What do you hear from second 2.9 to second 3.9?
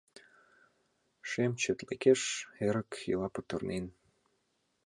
Ила петырнен.